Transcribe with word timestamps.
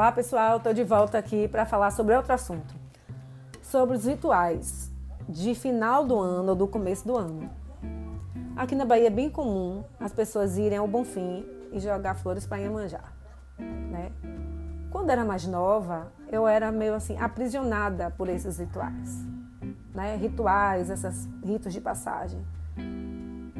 Olá 0.00 0.12
pessoal, 0.12 0.56
estou 0.56 0.72
de 0.72 0.82
volta 0.82 1.18
aqui 1.18 1.46
para 1.46 1.66
falar 1.66 1.90
sobre 1.90 2.16
outro 2.16 2.32
assunto, 2.32 2.74
sobre 3.60 3.98
os 3.98 4.06
rituais 4.06 4.90
de 5.28 5.54
final 5.54 6.06
do 6.06 6.18
ano 6.18 6.48
ou 6.48 6.56
do 6.56 6.66
começo 6.66 7.06
do 7.06 7.18
ano. 7.18 7.50
Aqui 8.56 8.74
na 8.74 8.86
Bahia 8.86 9.08
é 9.08 9.10
bem 9.10 9.28
comum 9.28 9.84
as 10.00 10.10
pessoas 10.10 10.56
irem 10.56 10.78
ao 10.78 10.88
Bonfim 10.88 11.46
e 11.70 11.78
jogar 11.78 12.14
flores 12.14 12.46
para 12.46 12.56
Iemanjá, 12.56 13.02
né? 13.58 14.10
Quando 14.90 15.10
era 15.10 15.22
mais 15.22 15.46
nova, 15.46 16.10
eu 16.32 16.48
era 16.48 16.72
meio 16.72 16.94
assim 16.94 17.18
aprisionada 17.18 18.10
por 18.10 18.30
esses 18.30 18.56
rituais, 18.56 19.22
né? 19.94 20.16
Rituais, 20.16 20.88
esses 20.88 21.28
ritos 21.44 21.74
de 21.74 21.80
passagem. 21.82 22.42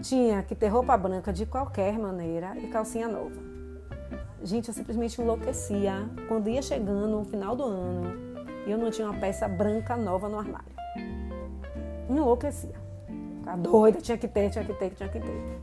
Tinha 0.01 0.43
que 0.43 0.55
ter 0.55 0.69
roupa 0.69 0.97
branca 0.97 1.35
de 1.35 1.45
qualquer 1.45 1.99
maneira 1.99 2.57
e 2.57 2.67
calcinha 2.69 3.09
nova. 3.09 3.50
Gente, 4.43 4.69
eu 4.69 4.75
simplesmente 4.75 5.21
enlouquecia 5.21 6.09
quando 6.27 6.49
ia 6.49 6.63
chegando 6.63 7.07
no 7.07 7.25
final 7.25 7.55
do 7.55 7.65
ano 7.65 8.13
e 8.67 8.71
eu 8.71 8.79
não 8.79 8.91
tinha 8.91 9.09
uma 9.09 9.19
peça 9.19 9.47
branca 9.47 9.97
nova 9.97 10.29
no 10.29 10.39
armário. 10.39 10.73
Enlouquecia. 12.09 12.75
Ficava 13.39 13.59
doida, 13.59 14.01
tinha 14.01 14.17
que 14.17 14.27
ter, 14.27 14.51
tinha 14.51 14.65
que 14.65 14.73
ter, 14.73 14.91
tinha 14.91 15.09
que 15.09 15.21
ter. 15.21 15.61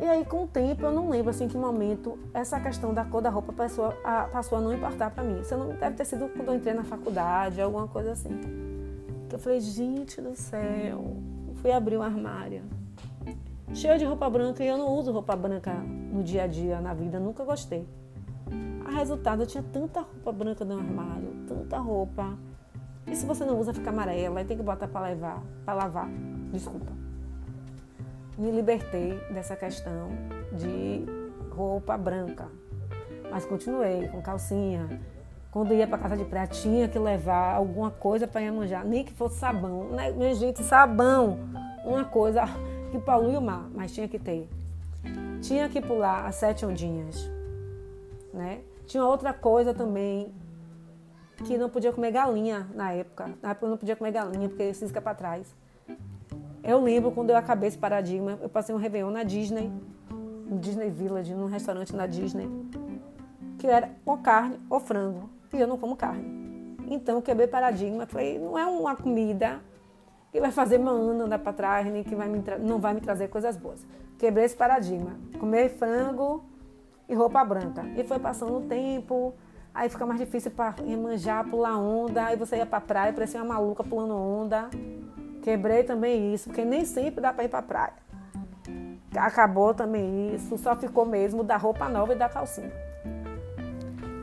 E 0.00 0.04
aí, 0.04 0.24
com 0.24 0.44
o 0.44 0.46
tempo, 0.46 0.84
eu 0.84 0.92
não 0.92 1.08
lembro 1.08 1.30
assim 1.30 1.48
que 1.48 1.56
momento 1.56 2.18
essa 2.34 2.58
questão 2.60 2.92
da 2.92 3.04
cor 3.04 3.22
da 3.22 3.30
roupa 3.30 3.52
passou 3.52 3.94
a, 4.04 4.24
passou 4.24 4.58
a 4.58 4.60
não 4.60 4.74
importar 4.74 5.10
para 5.10 5.22
mim. 5.22 5.40
Isso 5.40 5.56
não 5.56 5.68
deve 5.68 5.96
ter 5.96 6.04
sido 6.04 6.28
quando 6.28 6.48
eu 6.48 6.54
entrei 6.56 6.74
na 6.74 6.84
faculdade, 6.84 7.60
alguma 7.60 7.86
coisa 7.86 8.12
assim. 8.12 8.38
Que 9.28 9.36
eu 9.36 9.38
falei, 9.38 9.60
gente 9.60 10.20
do 10.20 10.34
céu, 10.34 11.16
fui 11.56 11.70
abrir 11.70 11.96
o 11.96 12.02
armário 12.02 12.62
cheio 13.74 13.98
de 13.98 14.04
roupa 14.04 14.28
branca 14.28 14.62
e 14.62 14.66
eu 14.66 14.76
não 14.76 14.88
uso 14.88 15.12
roupa 15.12 15.34
branca 15.34 15.72
no 16.12 16.22
dia 16.22 16.44
a 16.44 16.46
dia, 16.46 16.80
na 16.80 16.92
vida, 16.92 17.18
nunca 17.18 17.42
gostei. 17.42 17.88
A 18.84 18.90
resultado, 18.90 19.42
eu 19.42 19.46
tinha 19.46 19.64
tanta 19.72 20.00
roupa 20.02 20.30
branca 20.30 20.64
no 20.64 20.76
armário, 20.76 21.34
tanta 21.48 21.78
roupa. 21.78 22.36
E 23.06 23.16
se 23.16 23.24
você 23.24 23.44
não 23.44 23.58
usa, 23.58 23.72
fica 23.72 23.88
amarela 23.88 24.42
e 24.42 24.44
tem 24.44 24.56
que 24.56 24.62
botar 24.62 24.86
para 24.86 25.06
levar, 25.06 25.42
para 25.64 25.74
lavar. 25.74 26.08
Desculpa. 26.52 26.92
Me 28.36 28.50
libertei 28.50 29.18
dessa 29.32 29.56
questão 29.56 30.10
de 30.52 31.04
roupa 31.50 31.96
branca. 31.96 32.46
Mas 33.30 33.46
continuei 33.46 34.08
com 34.08 34.20
calcinha. 34.20 35.00
Quando 35.50 35.72
ia 35.72 35.86
para 35.86 35.98
casa 35.98 36.16
de 36.16 36.24
praia, 36.24 36.46
tinha 36.46 36.88
que 36.88 36.98
levar 36.98 37.54
alguma 37.54 37.90
coisa 37.90 38.26
para 38.26 38.50
manjar, 38.52 38.84
nem 38.84 39.04
que 39.04 39.12
fosse 39.12 39.38
sabão. 39.38 39.84
Né? 39.90 40.10
Minha 40.12 40.34
gente, 40.34 40.62
sabão, 40.62 41.38
uma 41.84 42.04
coisa 42.04 42.44
que 42.90 42.98
polui 42.98 43.36
o 43.36 43.40
mar, 43.40 43.68
mas 43.74 43.92
tinha 43.92 44.08
que 44.08 44.18
ter. 44.18 44.48
Tinha 45.42 45.68
que 45.68 45.80
pular 45.80 46.24
as 46.24 46.36
sete 46.36 46.64
ondinhas, 46.64 47.28
né? 48.32 48.60
Tinha 48.86 49.04
outra 49.04 49.32
coisa 49.32 49.74
também 49.74 50.32
que 51.44 51.58
não 51.58 51.68
podia 51.68 51.92
comer 51.92 52.12
galinha 52.12 52.68
na 52.72 52.92
época. 52.92 53.30
Na 53.42 53.50
época 53.50 53.66
eu 53.66 53.70
não 53.70 53.76
podia 53.76 53.96
comer 53.96 54.12
galinha 54.12 54.48
porque 54.48 54.72
cisca 54.72 55.00
para 55.00 55.16
trás. 55.16 55.52
Eu 56.62 56.80
lembro 56.80 57.10
quando 57.10 57.30
eu 57.30 57.36
acabei 57.36 57.68
esse 57.68 57.76
paradigma, 57.76 58.38
eu 58.40 58.48
passei 58.48 58.72
um 58.72 58.78
Réveillon 58.78 59.10
na 59.10 59.24
Disney, 59.24 59.72
no 60.46 60.58
Disney 60.60 60.90
Village, 60.90 61.34
num 61.34 61.46
restaurante 61.46 61.94
na 61.96 62.06
Disney, 62.06 62.48
que 63.58 63.66
era 63.66 63.90
ou 64.06 64.18
carne 64.18 64.60
ou 64.70 64.78
frango. 64.78 65.28
E 65.52 65.60
eu 65.60 65.66
não 65.66 65.76
como 65.76 65.96
carne. 65.96 66.76
Então 66.88 67.16
eu 67.16 67.22
quebrei 67.22 67.48
paradigma, 67.48 68.06
falei, 68.06 68.38
não 68.38 68.56
é 68.56 68.64
uma 68.64 68.94
comida 68.94 69.60
que 70.30 70.40
vai 70.40 70.52
fazer 70.52 70.78
meu 70.78 70.92
ano 70.92 71.24
andar 71.24 71.40
para 71.40 71.52
trás, 71.52 71.86
nem 71.86 72.04
que 72.04 72.14
vai 72.14 72.28
me 72.28 72.40
não 72.60 72.78
vai 72.78 72.94
me 72.94 73.00
trazer 73.00 73.26
coisas 73.26 73.56
boas. 73.56 73.84
Quebrei 74.22 74.44
esse 74.44 74.54
paradigma. 74.54 75.16
Comer 75.36 75.68
frango 75.70 76.44
e 77.08 77.14
roupa 77.14 77.44
branca. 77.44 77.82
E 77.96 78.04
foi 78.04 78.20
passando 78.20 78.56
o 78.56 78.60
tempo, 78.60 79.34
aí 79.74 79.88
fica 79.88 80.06
mais 80.06 80.20
difícil 80.20 80.52
para 80.52 80.76
manjar, 80.96 81.44
pular 81.50 81.76
onda, 81.76 82.26
aí 82.26 82.36
você 82.36 82.58
ia 82.58 82.64
para 82.64 82.80
praia, 82.80 83.12
parecia 83.12 83.42
uma 83.42 83.54
maluca 83.54 83.82
pulando 83.82 84.14
onda. 84.14 84.70
Quebrei 85.42 85.82
também 85.82 86.32
isso, 86.32 86.50
porque 86.50 86.64
nem 86.64 86.84
sempre 86.84 87.20
dá 87.20 87.32
para 87.32 87.42
ir 87.42 87.48
para 87.48 87.62
praia. 87.62 87.94
Acabou 89.16 89.74
também 89.74 90.32
isso, 90.36 90.56
só 90.56 90.76
ficou 90.76 91.04
mesmo 91.04 91.42
da 91.42 91.56
roupa 91.56 91.88
nova 91.88 92.12
e 92.12 92.16
da 92.16 92.28
calcinha. 92.28 92.70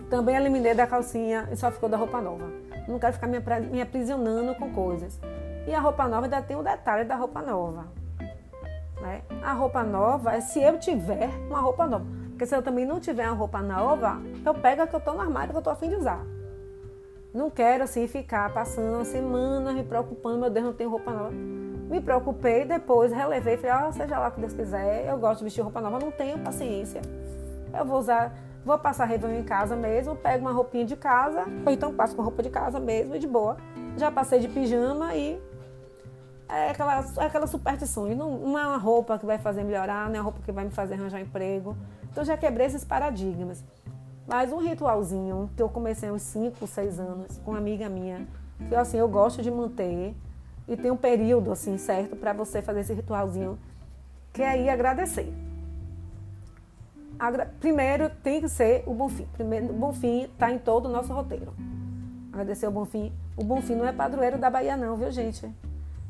Também 0.09 0.37
eliminei 0.37 0.73
da 0.73 0.87
calcinha 0.87 1.49
e 1.51 1.57
só 1.57 1.69
ficou 1.71 1.89
da 1.89 1.97
roupa 1.97 2.21
nova. 2.21 2.49
Não 2.87 2.99
quero 2.99 3.11
ficar 3.11 3.27
me 3.27 3.81
aprisionando 3.81 4.55
com 4.55 4.71
coisas. 4.71 5.19
E 5.67 5.75
a 5.75 5.79
roupa 5.81 6.07
nova 6.07 6.25
ainda 6.25 6.41
tem 6.41 6.55
o 6.55 6.63
detalhe 6.63 7.03
da 7.03 7.17
roupa 7.17 7.41
nova. 7.41 7.98
Né? 9.01 9.21
A 9.41 9.53
roupa 9.53 9.83
nova 9.83 10.35
é 10.35 10.41
se 10.41 10.61
eu 10.61 10.77
tiver 10.77 11.29
uma 11.47 11.59
roupa 11.59 11.87
nova. 11.87 12.05
Porque 12.29 12.45
se 12.45 12.55
eu 12.55 12.61
também 12.61 12.85
não 12.85 12.99
tiver 12.99 13.27
uma 13.27 13.35
roupa 13.35 13.61
nova, 13.61 14.21
eu 14.45 14.53
pego 14.53 14.81
a 14.81 14.87
que 14.87 14.95
eu 14.95 14.99
estou 14.99 15.13
no 15.13 15.21
armário 15.21 15.49
que 15.49 15.57
eu 15.57 15.59
estou 15.59 15.73
afim 15.73 15.89
de 15.89 15.95
usar. 15.95 16.25
Não 17.33 17.49
quero 17.49 17.83
assim 17.83 18.07
ficar 18.07 18.51
passando 18.53 18.95
uma 18.95 19.05
semana 19.05 19.71
me 19.71 19.83
preocupando, 19.83 20.39
meu 20.39 20.49
Deus, 20.49 20.65
não 20.65 20.73
tenho 20.73 20.89
roupa 20.89 21.11
nova. 21.11 21.31
Me 21.31 22.01
preocupei, 22.01 22.65
depois 22.65 23.11
relevei, 23.11 23.57
falei, 23.57 23.71
ah, 23.71 23.91
seja 23.91 24.17
lá 24.17 24.29
o 24.29 24.31
que 24.31 24.39
Deus 24.39 24.53
quiser, 24.53 25.07
eu 25.07 25.17
gosto 25.17 25.39
de 25.39 25.43
vestir 25.43 25.61
roupa 25.61 25.81
nova, 25.81 25.99
não 25.99 26.11
tenho 26.11 26.39
paciência. 26.39 27.01
Eu 27.77 27.85
vou 27.85 27.99
usar, 27.99 28.35
vou 28.65 28.79
passar 28.79 29.05
Réveillon 29.05 29.39
em 29.39 29.43
casa 29.43 29.75
mesmo, 29.75 30.15
pego 30.15 30.41
uma 30.45 30.51
roupinha 30.51 30.85
de 30.85 30.95
casa, 30.95 31.45
ou 31.65 31.71
então 31.71 31.93
passo 31.93 32.15
com 32.15 32.21
roupa 32.21 32.41
de 32.41 32.49
casa 32.49 32.79
mesmo 32.79 33.19
de 33.19 33.27
boa. 33.27 33.57
Já 33.95 34.09
passei 34.09 34.39
de 34.39 34.47
pijama 34.47 35.13
e 35.15 35.39
é 36.49 36.71
aquela, 36.71 37.05
é 37.17 37.25
aquela 37.25 37.47
superstição. 37.47 38.07
Não, 38.07 38.37
não 38.39 38.59
é 38.59 38.65
uma 38.65 38.77
roupa 38.77 39.19
que 39.19 39.25
vai 39.25 39.37
fazer 39.37 39.63
melhorar, 39.63 40.09
não 40.09 40.15
é 40.15 40.19
uma 40.19 40.23
roupa 40.23 40.39
que 40.43 40.51
vai 40.51 40.65
me 40.65 40.71
fazer 40.71 40.95
arranjar 40.95 41.21
emprego. 41.21 41.77
Então 42.11 42.25
já 42.25 42.35
quebrei 42.35 42.65
esses 42.65 42.83
paradigmas. 42.83 43.63
Mas 44.27 44.51
um 44.51 44.57
ritualzinho 44.57 45.49
que 45.55 45.61
eu 45.61 45.69
comecei 45.69 46.11
uns 46.11 46.23
5, 46.23 46.65
6 46.65 46.99
anos 46.99 47.37
com 47.39 47.51
uma 47.51 47.57
amiga 47.59 47.87
minha, 47.87 48.27
que 48.67 48.75
assim, 48.75 48.97
eu 48.97 49.07
gosto 49.07 49.41
de 49.41 49.49
manter 49.49 50.15
e 50.67 50.75
tem 50.75 50.91
um 50.91 50.97
período 50.97 51.51
assim 51.51 51.77
certo 51.77 52.15
para 52.15 52.33
você 52.33 52.61
fazer 52.61 52.81
esse 52.81 52.93
ritualzinho, 52.93 53.57
que 54.33 54.41
é 54.41 54.61
ir 54.61 54.69
agradecer. 54.69 55.31
Agra 57.17 57.51
Primeiro 57.59 58.09
tem 58.23 58.39
que 58.39 58.47
ser 58.47 58.83
o 58.87 58.93
Bonfim. 58.93 59.27
Primeiro, 59.33 59.71
o 59.71 59.73
Bonfim 59.73 60.23
está 60.23 60.51
em 60.51 60.57
todo 60.57 60.85
o 60.85 60.89
nosso 60.89 61.11
roteiro. 61.11 61.53
Agradecer 62.31 62.67
o 62.67 62.71
Bonfim. 62.71 63.11
O 63.35 63.43
Bonfim 63.43 63.75
não 63.75 63.85
é 63.85 63.91
padroeiro 63.91 64.37
da 64.37 64.49
Bahia 64.49 64.77
não, 64.77 64.95
viu 64.95 65.11
gente? 65.11 65.51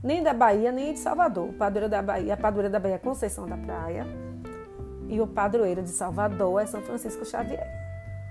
Nem 0.04 0.24
da 0.24 0.34
Bahia, 0.34 0.72
nem 0.72 0.94
de 0.94 1.00
Salvador. 1.00 1.50
O 1.50 1.54
padroeiro 1.54 1.90
da 1.90 2.02
Bahia, 2.02 2.34
a 2.34 2.38
padroeira 2.38 2.70
da 2.70 2.80
Bahia 2.80 2.96
é 2.96 3.00
Conceição 3.00 3.46
da 3.48 3.58
Praia 3.58 4.06
e 5.08 5.20
o 5.20 5.28
padroeiro 5.28 5.82
de 5.82 5.90
Salvador 5.90 6.62
é 6.62 6.66
São 6.66 6.82
Francisco 6.82 7.26
Xavier. 7.26 7.68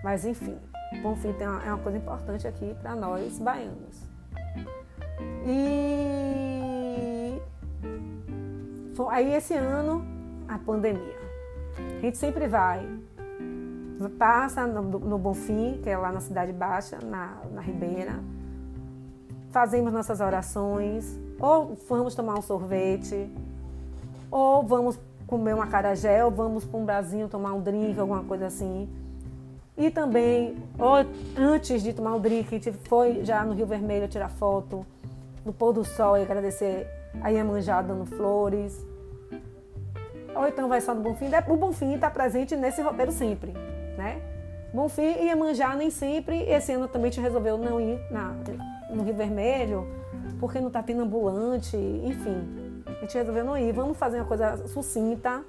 Mas 0.02 0.24
enfim, 0.24 0.56
Bonfim 1.02 1.32
tem 1.32 1.46
uma, 1.46 1.62
é 1.64 1.68
uma 1.68 1.82
coisa 1.82 1.98
importante 1.98 2.46
aqui 2.46 2.74
para 2.80 2.94
nós 2.94 3.38
baianos. 3.38 4.08
E 5.46 7.40
aí 9.10 9.34
esse 9.34 9.54
ano 9.54 10.04
a 10.48 10.58
pandemia. 10.58 11.18
A 11.98 12.00
gente 12.00 12.16
sempre 12.16 12.46
vai, 12.46 12.86
passa 14.18 14.66
no, 14.66 14.82
no 14.82 15.18
Bonfim, 15.18 15.80
que 15.82 15.90
é 15.90 15.96
lá 15.96 16.12
na 16.12 16.20
Cidade 16.20 16.52
Baixa, 16.52 16.98
na, 17.04 17.36
na 17.52 17.60
Ribeira, 17.60 18.20
fazemos 19.50 19.92
nossas 19.92 20.20
orações, 20.20 21.18
ou 21.40 21.76
vamos 21.88 22.14
tomar 22.14 22.38
um 22.38 22.42
sorvete, 22.42 23.30
ou 24.30 24.62
vamos 24.62 24.98
comer 25.26 25.54
um 25.54 25.62
acarajé, 25.62 26.24
ou 26.24 26.30
vamos 26.30 26.64
para 26.64 26.78
um 26.78 26.84
brasinho 26.84 27.28
tomar 27.28 27.52
um 27.52 27.60
drink, 27.60 27.98
alguma 27.98 28.24
coisa 28.24 28.46
assim. 28.46 28.88
E 29.76 29.90
também, 29.90 30.56
ou 30.78 31.06
antes 31.36 31.82
de 31.82 31.92
tomar 31.92 32.16
o 32.16 32.20
drink, 32.20 32.48
a 32.48 32.58
gente 32.58 32.72
foi 32.88 33.24
já 33.24 33.44
no 33.44 33.54
Rio 33.54 33.66
Vermelho 33.66 34.08
tirar 34.08 34.28
foto 34.28 34.84
no 35.44 35.52
pôr 35.52 35.72
do 35.72 35.84
sol 35.84 36.18
e 36.18 36.22
agradecer 36.22 36.86
a 37.22 37.28
Iemanjá 37.28 37.80
dando 37.80 38.04
flores. 38.04 38.84
Ou 40.34 40.46
então 40.46 40.68
vai 40.68 40.80
só 40.80 40.94
no 40.94 41.00
Bonfim. 41.00 41.30
O 41.48 41.56
Bonfim 41.56 41.94
está 41.94 42.10
presente 42.10 42.56
nesse 42.56 42.82
roteiro 42.82 43.12
sempre, 43.12 43.52
né? 43.96 44.20
Iemanjá 44.98 45.74
nem 45.74 45.90
sempre. 45.90 46.42
Esse 46.42 46.72
ano 46.72 46.88
também 46.88 47.08
a 47.08 47.12
gente 47.12 47.22
resolveu 47.22 47.56
não 47.56 47.80
ir 47.80 47.98
na, 48.10 48.34
no 48.90 49.02
Rio 49.02 49.14
Vermelho 49.14 49.86
porque 50.38 50.60
não 50.60 50.68
está 50.68 50.82
tendo 50.82 51.02
ambulante, 51.02 51.76
enfim. 51.76 52.82
A 52.86 53.00
gente 53.00 53.16
resolveu 53.16 53.44
não 53.44 53.56
ir, 53.56 53.72
vamos 53.72 53.96
fazer 53.96 54.18
uma 54.18 54.26
coisa 54.26 54.56
sucinta, 54.68 55.42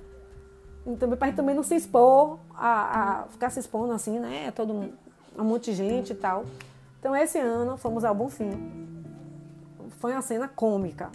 então, 0.86 1.10
para 1.16 1.32
também 1.32 1.56
não 1.56 1.64
se 1.64 1.76
expor, 1.76 2.40
a, 2.56 3.22
a, 3.22 3.24
ficar 3.28 3.50
se 3.50 3.60
expondo 3.60 3.94
assim, 3.94 4.18
né? 4.20 4.52
Todo 4.52 4.74
um 4.74 5.44
monte 5.44 5.72
de 5.72 5.78
gente 5.78 6.14
e 6.14 6.16
tal. 6.16 6.46
Então, 7.00 7.16
esse 7.16 7.38
ano 7.38 7.78
fomos 7.78 8.04
ao 8.04 8.16
Bonfim. 8.16 8.52
Foi 10.00 10.14
uma 10.14 10.22
cena 10.22 10.48
cômica, 10.48 11.12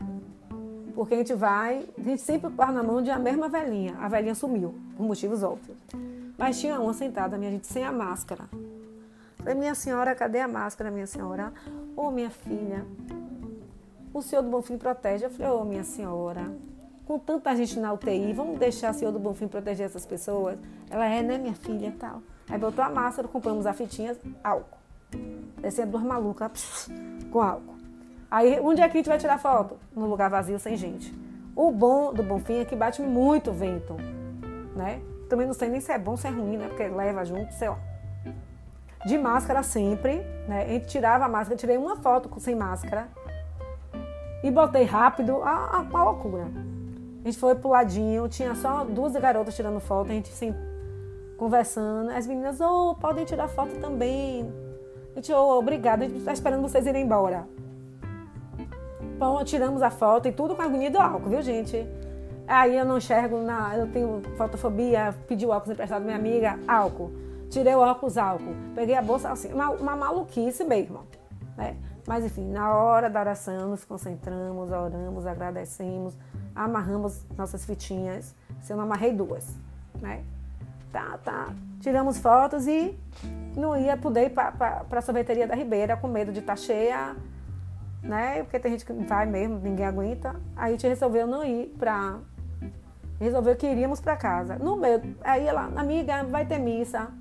porque 0.94 1.14
a 1.14 1.16
gente 1.16 1.34
vai, 1.34 1.86
a 1.98 2.02
gente 2.02 2.20
sempre 2.20 2.50
para 2.50 2.70
na 2.70 2.82
mão 2.82 3.02
de 3.02 3.10
a 3.10 3.18
mesma 3.18 3.48
velhinha. 3.48 3.96
A 3.98 4.08
velhinha 4.08 4.34
sumiu, 4.34 4.74
por 4.96 5.04
motivos 5.06 5.42
óbvios. 5.42 5.76
Mas 6.36 6.60
tinha 6.60 6.78
uma 6.78 6.92
sentada, 6.92 7.38
minha 7.38 7.50
gente, 7.50 7.66
sem 7.66 7.84
a 7.84 7.92
máscara. 7.92 8.44
Minha 9.52 9.74
senhora, 9.74 10.14
cadê 10.14 10.40
a 10.40 10.48
máscara, 10.48 10.90
minha 10.90 11.06
senhora? 11.06 11.52
Ô, 11.96 12.06
oh, 12.06 12.10
minha 12.10 12.30
filha, 12.30 12.86
o 14.12 14.22
Senhor 14.22 14.42
do 14.42 14.48
Bonfim 14.48 14.78
protege. 14.78 15.26
Eu 15.26 15.30
falei, 15.30 15.52
ô 15.52 15.60
oh, 15.60 15.64
minha 15.64 15.84
senhora, 15.84 16.50
com 17.04 17.18
tanta 17.18 17.54
gente 17.54 17.78
na 17.78 17.92
UTI, 17.92 18.32
vamos 18.32 18.58
deixar 18.58 18.92
o 18.92 18.94
Senhor 18.94 19.12
do 19.12 19.18
Bonfim 19.18 19.46
proteger 19.48 19.86
essas 19.86 20.06
pessoas? 20.06 20.58
Ela 20.88 21.06
é, 21.06 21.22
né, 21.22 21.36
minha 21.36 21.54
filha 21.54 21.94
tal. 21.98 22.22
Aí 22.48 22.58
botou 22.58 22.84
a 22.84 22.88
máscara, 22.88 23.28
compramos 23.28 23.66
a 23.66 23.72
fitinha, 23.72 24.16
álcool. 24.42 24.78
Descia 25.60 25.86
duas 25.86 26.02
malucas 26.02 26.88
com 27.30 27.40
álcool. 27.40 27.74
Aí, 28.30 28.58
onde 28.60 28.80
é 28.80 28.88
que 28.88 28.96
a 28.96 28.98
gente 28.98 29.08
vai 29.08 29.18
tirar 29.18 29.38
foto? 29.38 29.76
No 29.94 30.06
lugar 30.06 30.30
vazio, 30.30 30.58
sem 30.58 30.76
gente. 30.76 31.14
O 31.54 31.70
bom 31.70 32.12
do 32.12 32.22
Bonfim 32.22 32.60
é 32.60 32.64
que 32.64 32.74
bate 32.74 33.00
muito 33.00 33.52
vento, 33.52 33.94
né? 34.74 35.00
Também 35.28 35.46
não 35.46 35.54
sei 35.54 35.68
nem 35.68 35.80
se 35.80 35.92
é 35.92 35.98
bom 35.98 36.16
se 36.16 36.26
é 36.26 36.30
ruim, 36.30 36.56
né? 36.56 36.66
Porque 36.68 36.88
leva 36.88 37.24
junto, 37.24 37.52
sei 37.52 37.68
lá. 37.68 37.93
De 39.06 39.18
máscara 39.18 39.62
sempre, 39.62 40.24
né? 40.48 40.64
A 40.64 40.68
gente 40.68 40.86
tirava 40.86 41.24
a 41.24 41.28
máscara, 41.28 41.56
tirei 41.56 41.76
uma 41.76 41.96
foto 41.96 42.30
sem 42.40 42.54
máscara 42.54 43.08
e 44.42 44.50
botei 44.50 44.84
rápido, 44.84 45.42
a, 45.42 45.50
a, 45.50 45.86
a 45.92 46.04
loucura. 46.04 46.46
A 47.24 47.26
gente 47.26 47.38
foi 47.38 47.54
pro 47.54 47.70
ladinho, 47.70 48.28
tinha 48.28 48.54
só 48.54 48.84
duas 48.84 49.14
garotas 49.14 49.56
tirando 49.56 49.80
foto, 49.80 50.10
a 50.10 50.14
gente 50.14 50.30
assim, 50.30 50.54
conversando. 51.38 52.10
As 52.10 52.26
meninas, 52.26 52.60
oh, 52.60 52.94
podem 52.94 53.24
tirar 53.24 53.48
foto 53.48 53.74
também. 53.80 54.52
A 55.12 55.16
gente, 55.16 55.32
oh, 55.32 55.58
obrigada, 55.58 56.04
a 56.04 56.08
gente 56.08 56.22
tá 56.22 56.32
esperando 56.32 56.60
vocês 56.60 56.86
irem 56.86 57.04
embora. 57.04 57.46
Bom, 59.18 59.42
tiramos 59.44 59.80
a 59.80 59.90
foto 59.90 60.28
e 60.28 60.32
tudo 60.32 60.54
com 60.54 60.60
agonia 60.60 60.90
do 60.90 60.98
álcool, 60.98 61.30
viu, 61.30 61.40
gente? 61.40 61.86
Aí 62.46 62.76
eu 62.76 62.84
não 62.84 62.98
enxergo, 62.98 63.38
na, 63.38 63.76
eu 63.78 63.90
tenho 63.90 64.20
fotofobia, 64.36 65.14
pedi 65.26 65.46
o 65.46 65.50
óculos 65.50 65.70
emprestado 65.70 66.04
minha 66.04 66.16
amiga, 66.16 66.58
álcool. 66.68 67.10
Tirei 67.54 67.72
o 67.76 67.78
óculos, 67.78 68.18
álcool. 68.18 68.52
Peguei 68.74 68.96
a 68.96 69.00
bolsa, 69.00 69.30
assim, 69.30 69.52
uma, 69.52 69.70
uma 69.70 69.94
maluquice 69.94 70.64
mesmo, 70.64 71.06
né? 71.56 71.76
Mas 72.04 72.24
enfim, 72.24 72.50
na 72.50 72.74
hora 72.74 73.08
da 73.08 73.20
oração, 73.20 73.70
nos 73.70 73.84
concentramos, 73.84 74.72
oramos, 74.72 75.24
agradecemos, 75.24 76.18
amarramos 76.52 77.24
nossas 77.38 77.64
fitinhas. 77.64 78.34
Se 78.60 78.72
eu 78.72 78.76
não 78.76 78.82
amarrei 78.82 79.12
duas, 79.12 79.54
né? 80.00 80.24
Tá, 80.90 81.16
tá. 81.22 81.54
Tiramos 81.78 82.18
fotos 82.18 82.66
e 82.66 82.98
não 83.56 83.76
ia 83.76 83.96
poder 83.96 84.26
ir 84.26 84.30
para 84.30 84.84
a 84.90 85.00
sorveteria 85.00 85.46
da 85.46 85.54
Ribeira 85.54 85.96
com 85.96 86.08
medo 86.08 86.32
de 86.32 86.40
estar 86.40 86.54
tá 86.54 86.60
cheia, 86.60 87.14
né? 88.02 88.42
Porque 88.42 88.58
tem 88.58 88.72
gente 88.72 88.84
que 88.84 88.92
vai 88.92 89.26
mesmo, 89.26 89.60
ninguém 89.60 89.86
aguenta. 89.86 90.34
Aí 90.56 90.70
a 90.70 90.70
gente 90.72 90.88
resolveu 90.88 91.24
não 91.24 91.44
ir 91.44 91.72
para. 91.78 92.18
Resolveu 93.20 93.54
que 93.54 93.64
iríamos 93.68 94.00
para 94.00 94.16
casa. 94.16 94.56
No 94.56 94.74
meio, 94.74 95.16
aí 95.22 95.48
lá, 95.52 95.70
amiga, 95.76 96.24
vai 96.24 96.44
ter 96.44 96.58
missa 96.58 97.12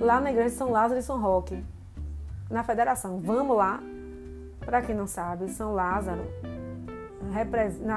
lá 0.00 0.20
na 0.20 0.30
igreja 0.30 0.50
de 0.50 0.56
São 0.56 0.70
Lázaro 0.70 0.98
e 0.98 1.02
São 1.02 1.20
Roque 1.20 1.64
na 2.50 2.62
federação. 2.62 3.20
Vamos 3.20 3.56
lá. 3.56 3.80
Para 4.64 4.80
quem 4.80 4.94
não 4.94 5.06
sabe, 5.06 5.48
São 5.50 5.74
Lázaro, 5.74 6.22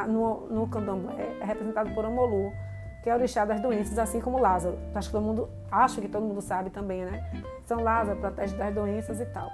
no, 0.10 0.48
no 0.48 0.68
candomblé, 0.68 1.38
é 1.40 1.46
representado 1.46 1.94
por 1.94 2.04
Omolu, 2.04 2.52
que 3.02 3.10
é 3.10 3.14
o 3.14 3.18
orixá 3.18 3.46
das 3.46 3.62
doenças, 3.62 3.98
assim 3.98 4.20
como 4.20 4.38
Lázaro. 4.38 4.78
Acho 4.94 5.08
que 5.08 5.14
todo 5.14 5.24
mundo, 5.24 5.50
acho 5.72 6.02
que 6.02 6.10
todo 6.10 6.24
mundo 6.24 6.42
sabe 6.42 6.70
também, 6.70 7.06
né? 7.06 7.32
São 7.66 7.82
Lázaro 7.82 8.20
protege 8.20 8.56
das 8.58 8.74
doenças 8.74 9.22
e 9.22 9.26
tal, 9.28 9.50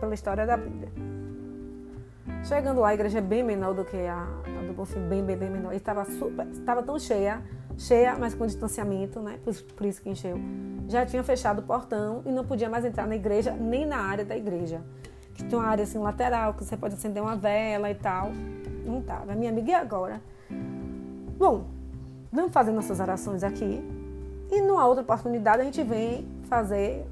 pela 0.00 0.14
história 0.14 0.44
da 0.44 0.56
Bíblia. 0.56 1.17
Chegando 2.48 2.80
lá, 2.80 2.88
a 2.88 2.94
igreja 2.94 3.18
é 3.18 3.20
bem 3.20 3.42
menor 3.42 3.74
do 3.74 3.84
que 3.84 3.96
a, 3.96 4.22
a 4.22 4.66
do 4.66 4.72
Bonfim, 4.72 5.06
bem, 5.08 5.22
bem, 5.22 5.36
bem 5.36 5.50
menor. 5.50 5.74
E 5.74 5.76
estava 5.76 6.04
super, 6.06 6.46
estava 6.48 6.82
tão 6.82 6.98
cheia, 6.98 7.42
cheia, 7.76 8.16
mas 8.18 8.34
com 8.34 8.46
distanciamento, 8.46 9.20
né? 9.20 9.38
Por, 9.44 9.54
por 9.76 9.86
isso 9.86 10.00
que 10.00 10.08
encheu 10.08 10.38
já 10.88 11.04
tinha 11.04 11.22
fechado 11.22 11.58
o 11.58 11.62
portão 11.62 12.22
e 12.24 12.32
não 12.32 12.44
podia 12.44 12.68
mais 12.68 12.84
entrar 12.84 13.06
na 13.06 13.14
igreja, 13.14 13.52
nem 13.52 13.86
na 13.86 13.98
área 13.98 14.24
da 14.24 14.36
igreja. 14.36 14.80
Que 15.34 15.44
tem 15.44 15.56
uma 15.56 15.68
área 15.68 15.84
assim 15.84 15.98
lateral, 15.98 16.54
que 16.54 16.64
você 16.64 16.76
pode 16.76 16.94
acender 16.94 17.22
uma 17.22 17.36
vela 17.36 17.90
e 17.90 17.94
tal. 17.94 18.32
Não 18.84 19.00
estava. 19.00 19.34
Minha 19.34 19.50
amiga, 19.52 19.70
e 19.70 19.74
agora? 19.74 20.20
Bom, 21.38 21.66
vamos 22.32 22.52
fazer 22.52 22.72
nossas 22.72 22.98
orações 22.98 23.44
aqui. 23.44 23.84
E 24.50 24.62
numa 24.62 24.86
outra 24.86 25.02
oportunidade 25.02 25.60
a 25.60 25.64
gente 25.64 25.82
vem 25.82 26.26
fazer, 26.48 27.06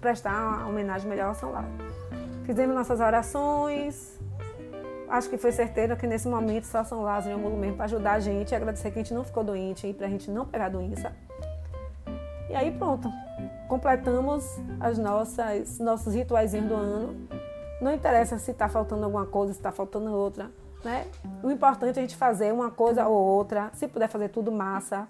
prestar 0.00 0.32
uma 0.32 0.68
homenagem 0.68 1.08
melhor 1.08 1.28
ao 1.28 1.34
São 1.34 1.52
Lauro. 1.52 1.93
Fizemos 2.44 2.74
nossas 2.74 3.00
orações. 3.00 4.20
Acho 5.08 5.30
que 5.30 5.38
foi 5.38 5.52
certeiro 5.52 5.96
que 5.96 6.06
nesse 6.06 6.28
momento 6.28 6.64
só 6.64 6.84
São 6.84 7.02
Lázaro 7.02 7.32
e 7.32 7.34
o 7.34 7.38
Mulo 7.38 7.74
para 7.74 7.84
ajudar 7.84 8.12
a 8.12 8.20
gente 8.20 8.52
e 8.52 8.54
agradecer 8.54 8.90
que 8.90 8.98
a 8.98 9.02
gente 9.02 9.14
não 9.14 9.24
ficou 9.24 9.42
doente 9.42 9.86
e 9.86 9.94
para 9.94 10.06
a 10.06 10.10
gente 10.10 10.30
não 10.30 10.44
pegar 10.44 10.68
doença. 10.68 11.12
E 12.48 12.54
aí 12.54 12.70
pronto, 12.70 13.10
completamos 13.68 14.44
as 14.78 14.98
nossas 14.98 15.78
nossos 15.78 16.14
rituais 16.14 16.52
do 16.52 16.74
ano. 16.74 17.28
Não 17.80 17.92
interessa 17.92 18.38
se 18.38 18.50
está 18.50 18.68
faltando 18.68 19.04
alguma 19.04 19.26
coisa, 19.26 19.52
se 19.52 19.58
está 19.58 19.72
faltando 19.72 20.12
outra, 20.12 20.50
né? 20.84 21.06
O 21.42 21.50
importante 21.50 21.98
é 21.98 22.02
a 22.02 22.02
gente 22.02 22.16
fazer 22.16 22.52
uma 22.52 22.70
coisa 22.70 23.06
ou 23.06 23.16
outra. 23.16 23.70
Se 23.74 23.88
puder 23.88 24.08
fazer 24.08 24.28
tudo, 24.28 24.52
massa. 24.52 25.08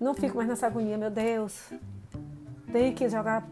Não 0.00 0.14
fico 0.14 0.36
mais 0.36 0.48
nessa 0.48 0.66
agonia, 0.66 0.96
meu 0.96 1.10
Deus. 1.10 1.72
Tem 2.72 2.94
que 2.94 3.08
jogar 3.08 3.46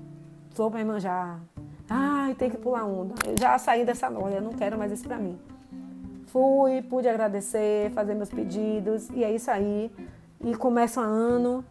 sopa 0.54 0.80
e 0.80 0.84
manjar. 0.84 1.40
Ai, 1.88 2.34
tem 2.34 2.50
que 2.50 2.56
pular 2.56 2.84
onda. 2.84 3.14
Eu 3.24 3.36
já 3.38 3.58
saí 3.58 3.84
dessa 3.84 4.10
noia, 4.10 4.40
não 4.40 4.52
quero 4.52 4.76
mais 4.76 4.90
isso 4.92 5.04
para 5.04 5.18
mim. 5.18 5.38
Fui, 6.26 6.82
pude 6.82 7.08
agradecer, 7.08 7.90
fazer 7.92 8.14
meus 8.14 8.28
pedidos 8.28 9.08
e 9.10 9.22
é 9.22 9.32
isso 9.32 9.50
aí. 9.50 9.90
E 10.40 10.54
começa 10.54 11.00
o 11.00 11.04
ano 11.04 11.64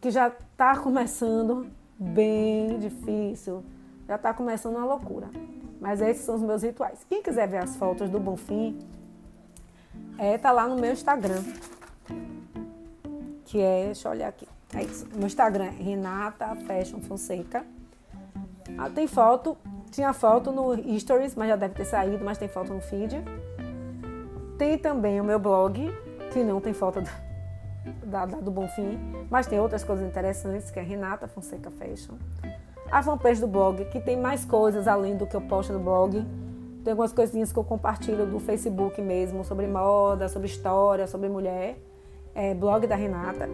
que 0.00 0.10
já 0.10 0.28
está 0.28 0.76
começando 0.76 1.66
bem 1.98 2.78
difícil, 2.78 3.64
já 4.06 4.16
está 4.16 4.32
começando 4.34 4.76
uma 4.76 4.84
loucura. 4.84 5.28
Mas 5.80 6.00
esses 6.00 6.24
são 6.24 6.36
os 6.36 6.42
meus 6.42 6.62
rituais. 6.62 7.04
Quem 7.08 7.22
quiser 7.22 7.48
ver 7.48 7.58
as 7.58 7.76
fotos 7.76 8.08
do 8.08 8.18
Bonfim, 8.18 8.78
é, 10.18 10.38
tá 10.38 10.52
lá 10.52 10.66
no 10.66 10.76
meu 10.76 10.92
Instagram. 10.92 11.42
Que 13.44 13.60
é, 13.60 13.86
deixa 13.86 14.08
eu 14.08 14.12
olhar 14.12 14.28
aqui. 14.28 14.46
É 14.74 14.82
isso. 14.82 15.06
Meu 15.14 15.26
Instagram 15.26 15.64
é 15.64 15.70
Renata 15.70 16.54
Fashion 16.66 17.00
Fonseca. 17.00 17.64
Ah, 18.78 18.90
tem 18.90 19.06
foto, 19.06 19.56
tinha 19.90 20.12
foto 20.12 20.52
no 20.52 20.76
Stories, 20.98 21.34
mas 21.34 21.48
já 21.48 21.56
deve 21.56 21.74
ter 21.74 21.86
saído, 21.86 22.22
mas 22.24 22.36
tem 22.36 22.48
foto 22.48 22.74
no 22.74 22.80
feed. 22.80 23.22
Tem 24.58 24.76
também 24.76 25.20
o 25.20 25.24
meu 25.24 25.38
blog, 25.38 25.90
que 26.30 26.44
não 26.44 26.60
tem 26.60 26.74
foto 26.74 27.00
do, 27.00 27.10
da, 28.04 28.26
da, 28.26 28.38
do 28.38 28.50
Bonfim, 28.50 28.98
mas 29.30 29.46
tem 29.46 29.58
outras 29.58 29.82
coisas 29.82 30.06
interessantes, 30.06 30.70
que 30.70 30.78
é 30.78 30.82
Renata 30.82 31.26
Fonseca 31.26 31.70
Fashion. 31.70 32.14
A 32.90 33.02
fanpage 33.02 33.40
do 33.40 33.46
blog, 33.46 33.84
que 33.86 33.98
tem 34.00 34.16
mais 34.16 34.44
coisas 34.44 34.86
além 34.86 35.16
do 35.16 35.26
que 35.26 35.34
eu 35.34 35.40
posto 35.40 35.72
no 35.72 35.80
blog. 35.80 36.24
Tem 36.84 36.92
algumas 36.92 37.12
coisinhas 37.12 37.50
que 37.50 37.58
eu 37.58 37.64
compartilho 37.64 38.26
do 38.26 38.38
Facebook 38.38 39.00
mesmo, 39.00 39.44
sobre 39.44 39.66
moda, 39.66 40.28
sobre 40.28 40.46
história, 40.46 41.06
sobre 41.06 41.28
mulher. 41.28 41.78
É 42.34 42.54
blog 42.54 42.86
da 42.86 42.94
Renata. 42.94 43.48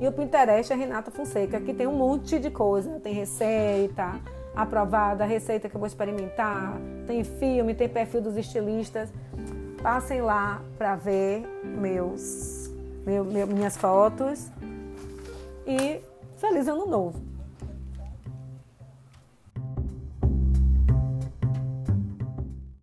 E 0.00 0.06
o 0.08 0.12
Pinterest 0.12 0.72
é 0.72 0.76
Renata 0.76 1.10
Fonseca, 1.10 1.60
que 1.60 1.74
tem 1.74 1.86
um 1.86 1.92
monte 1.92 2.38
de 2.38 2.50
coisa. 2.50 2.98
Tem 3.00 3.12
receita 3.12 4.18
aprovada, 4.62 5.24
receita 5.24 5.68
que 5.68 5.74
eu 5.74 5.78
vou 5.78 5.86
experimentar, 5.86 6.76
tem 7.06 7.24
filme, 7.24 7.74
tem 7.74 7.88
perfil 7.88 8.20
dos 8.20 8.36
estilistas. 8.36 9.12
Passem 9.82 10.20
lá 10.20 10.60
para 10.76 10.94
ver 10.96 11.46
meus 11.64 12.70
meu, 13.04 13.24
meu, 13.24 13.46
minhas 13.46 13.76
fotos. 13.76 14.50
E 15.66 16.00
feliz 16.36 16.68
ano 16.68 16.86
novo! 16.86 17.29